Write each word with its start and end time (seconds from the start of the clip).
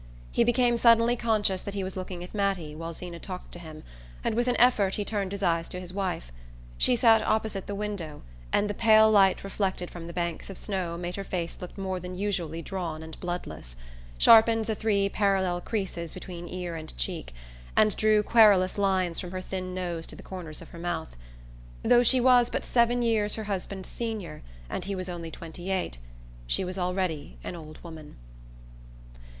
He 0.31 0.43
became 0.43 0.77
suddenly 0.77 1.15
conscious 1.15 1.61
that 1.61 1.75
he 1.75 1.83
was 1.83 1.95
looking 1.95 2.23
at 2.23 2.33
Mattie 2.33 2.73
while 2.73 2.91
Zeena 2.91 3.19
talked 3.19 3.51
to 3.51 3.59
him, 3.59 3.83
and 4.23 4.33
with 4.33 4.47
an 4.47 4.57
effort 4.57 4.95
he 4.95 5.05
turned 5.05 5.31
his 5.31 5.43
eyes 5.43 5.69
to 5.69 5.79
his 5.79 5.93
wife. 5.93 6.31
She 6.79 6.95
sat 6.95 7.21
opposite 7.21 7.67
the 7.67 7.75
window, 7.75 8.23
and 8.51 8.67
the 8.67 8.73
pale 8.73 9.11
light 9.11 9.43
reflected 9.43 9.91
from 9.91 10.07
the 10.07 10.11
banks 10.11 10.49
of 10.49 10.57
snow 10.57 10.97
made 10.97 11.17
her 11.17 11.23
face 11.23 11.59
look 11.61 11.77
more 11.77 11.99
than 11.99 12.15
usually 12.15 12.63
drawn 12.63 13.03
and 13.03 13.19
bloodless, 13.19 13.75
sharpened 14.17 14.65
the 14.65 14.73
three 14.73 15.07
parallel 15.07 15.61
creases 15.61 16.15
between 16.15 16.47
ear 16.49 16.75
and 16.75 16.97
cheek, 16.97 17.31
and 17.77 17.95
drew 17.95 18.23
querulous 18.23 18.79
lines 18.79 19.19
from 19.19 19.29
her 19.29 19.39
thin 19.41 19.75
nose 19.75 20.07
to 20.07 20.15
the 20.15 20.23
corners 20.23 20.63
of 20.63 20.69
her 20.69 20.79
mouth. 20.79 21.15
Though 21.83 22.01
she 22.01 22.19
was 22.19 22.49
but 22.49 22.65
seven 22.65 23.03
years 23.03 23.35
her 23.35 23.43
husband's 23.43 23.89
senior, 23.89 24.41
and 24.67 24.83
he 24.83 24.95
was 24.95 25.09
only 25.09 25.29
twenty 25.29 25.69
eight, 25.69 25.99
she 26.47 26.65
was 26.65 26.79
already 26.79 27.37
an 27.43 27.55
old 27.55 27.77
woman. 27.83 28.15